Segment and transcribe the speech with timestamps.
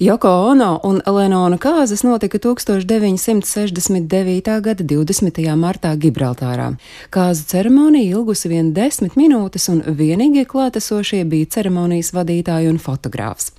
[0.00, 4.54] Joko Ono un Lenona kāzas notika 1969.
[4.64, 5.40] gada 20.
[5.60, 6.70] martā Gibraltārā.
[7.12, 13.52] Kāzu ceremonija ilgusi vien desmit minūtes, un vienīgie klātesošie bija ceremonijas vadītāji un fotogrāfs.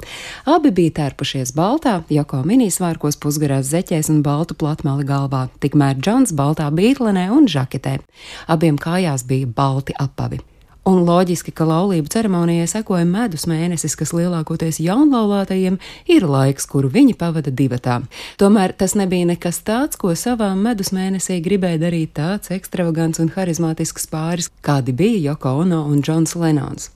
[0.49, 6.73] Abi bija tērpušies baltā, Joko minisvārkos pusgarās zeķēs un baltu platmali galvā, tikmēr Džons baltā
[6.73, 8.02] bītlenē un žaketē.
[8.50, 10.42] Abiem kājās bija balti apavi.
[10.82, 15.75] Un loģiski, ka laulību ceremonijai sekoja medus mēnesis, kas lielākoties jaunlaulātajiem
[16.09, 18.00] ir laiks, kuru viņi pavada divatā.
[18.41, 24.09] Tomēr tas nebija nekas tāds, ko savā medus mēnesī gribēja darīt tāds ekstravagants un harizmātisks
[24.09, 26.90] pāris, kādi bija Joko Ono un Džons Lenons.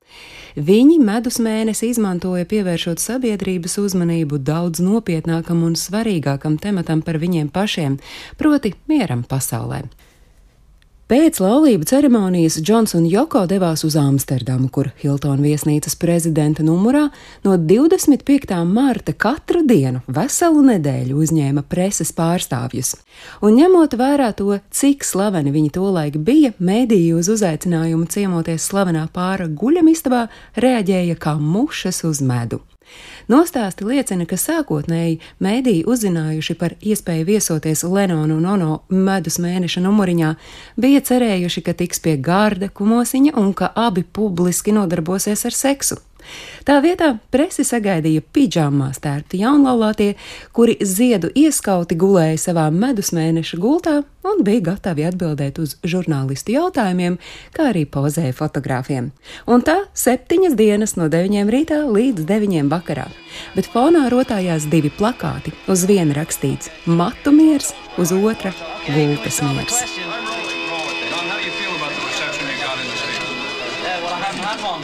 [0.58, 8.00] Viņi medus mēnesi izmantoja pievēršot sabiedrības uzmanību daudz nopietnākam un svarīgākam tematam par viņiem pašiem,
[8.42, 9.84] proti mieram pasaulē.
[11.06, 17.04] Pēc laulību ceremonijas Džons un Joko devās uz Amsterdamu, kur Hiltona viesnīcas prezidenta numurā
[17.46, 18.56] no 25.
[18.66, 22.96] marta katru dienu veselu nedēļu uzņēma preses pārstāvjus.
[23.46, 29.46] Un ņemot vērā to, cik slaveni viņi tolaik bija, mēdīji uz uzaicinājumu ciemoties slavenā pāra
[29.46, 30.26] guļamistabā
[30.58, 32.66] reaģēja kā mušas uz medu.
[33.32, 40.34] Nostāsti liecina, ka sākotnēji mēdīji uzzinājuši par iespēju viesoties Lenonu un Ono medus mēneša numuriņā,
[40.78, 46.00] bija cerējuši, ka tiks pie gārda kumosiņa un ka abi publiski nodarbosies ar seksu.
[46.66, 50.16] Tā vietā presi sagaidīja pidžamās tērpti jaunlaulātie,
[50.56, 57.20] kuri ziedu ieskauti gulēja savā medus mēneša gultā un bija gatavi atbildēt uz žurnālistu jautājumiem,
[57.56, 59.12] kā arī pozēja fotogrāfiem.
[59.46, 63.08] Un tā septiņas dienas no deviņiem rītā līdz deviņiem vakarā.
[63.56, 65.54] Bet fonā rotājās divi plakāti.
[65.70, 68.54] Uz viena rakstīts matu miers, uz otra
[68.90, 70.05] gultas miers.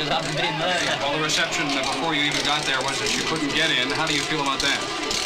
[0.01, 0.97] Long as I've been there.
[0.99, 3.91] Well, the reception before you even got there was that you couldn't get in.
[3.91, 4.79] How do you feel about that?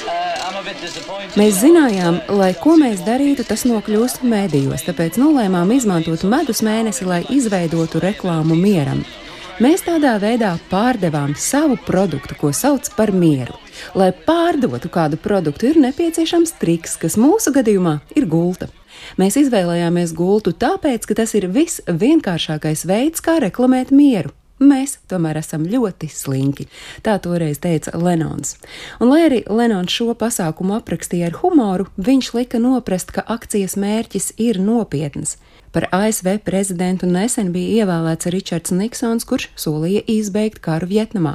[0.05, 7.07] Uh, mēs zinājām, lai ko mēs darītu, tas nokļūst mēdījos, tāpēc nolēmām izmantot medus mēnesi,
[7.07, 9.03] lai izveidotu reklāmu mieram.
[9.63, 13.55] Mēs tādā veidā pārdevām savu produktu, ko sauc par mieru.
[13.95, 18.67] Lai pārdotu kādu produktu, ir nepieciešams triks, kas mūsu gadījumā ir gulta.
[19.19, 24.35] Mēs izvēlējāmies gultu tāpēc, ka tas ir visvienkāršākais veids, kā reklamēt mieru.
[24.55, 26.69] Mēs tomēr esam ļoti slinki.
[27.03, 28.53] Tā toreiz teica Lenons.
[29.01, 34.31] Un, lai arī Lenons šo pasākumu aprakstīja ar humoru, viņš lika noprast, ka akcijas mērķis
[34.39, 35.35] ir nopietns.
[35.75, 41.33] Par ASV prezidentu nesen bija ievēlēts Ričards Niksons, kurš solīja izbeigt karu Vietnamā.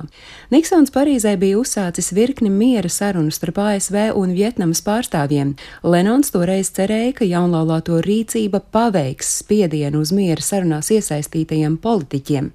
[0.48, 5.58] Niksons Parīzē bija uzsācis virkni miera sarunu starp ASV un Vietnamas pārstāvjiem.
[5.84, 12.48] Lenons toreiz cerēja, ka jaunlaulāto rīcība paveiks spiedienu uz miera sarunās iesaistītajiem politiķiem.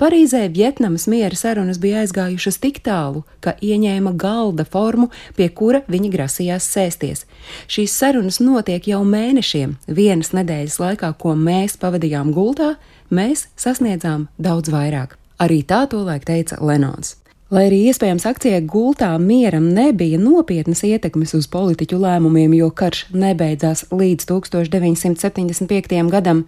[0.00, 6.10] Parīzē Vietnamas miera sarunas bija aizgājušas tik tālu, ka ieņēma galda formu, pie kura viņi
[6.14, 7.24] grasījās sēsties.
[7.70, 9.76] Šīs sarunas notiek jau mēnešiem.
[9.86, 12.74] Vienas nedēļas laikā, ko mēs pavadījām gultā,
[13.10, 15.18] mēs sasniedzām daudz vairāk.
[15.42, 17.21] Arī tā tolaik teica Lenons.
[17.52, 23.82] Lai arī iespējams akcijai gultā mieram nebija nopietnas ietekmes uz politiķu lēmumiem, jo karš nebeidzās
[23.92, 25.98] līdz 1975.
[26.14, 26.46] gadam,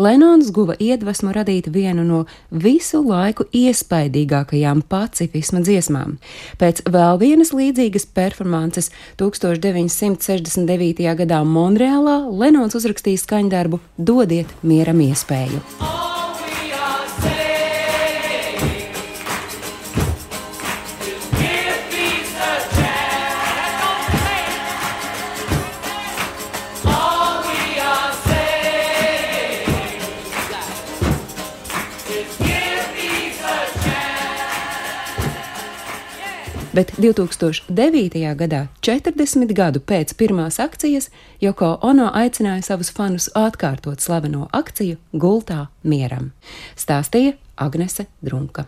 [0.00, 6.16] Lenons guva iedvesmu radīt vienu no visu laiku iespaidīgākajām pacifisma dziesmām.
[6.60, 8.88] Pēc vēl vienas līdzīgas performances
[9.20, 11.04] 1969.
[11.20, 15.64] gadā Monreālā Lenons uzrakstīja skaņdarbu Dodiet mieram iespēju.
[15.80, 15.95] Oh!
[36.76, 38.20] Bet 2009.
[38.36, 41.08] gadā, 40 gadu pēc pirmās akcijas,
[41.40, 46.32] Joko Ono aicināja savus fanus atkārtot slaveno akciju Gultā mieram.
[46.76, 48.64] Stāstīja Agnese Drunka.